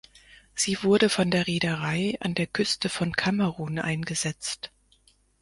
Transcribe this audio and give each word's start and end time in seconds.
Sie 0.55 0.81
wurde 0.81 1.09
von 1.09 1.29
der 1.29 1.45
Reederei 1.45 2.17
an 2.21 2.33
der 2.33 2.47
Küste 2.47 2.89
von 2.89 3.11
Kamerun 3.11 3.77
eingesetzt. 3.77 4.71